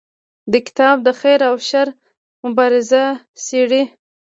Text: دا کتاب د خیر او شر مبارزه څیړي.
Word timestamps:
دا 0.51 0.59
کتاب 0.67 0.95
د 1.03 1.07
خیر 1.19 1.39
او 1.49 1.55
شر 1.67 1.87
مبارزه 2.47 3.03
څیړي. 3.45 3.83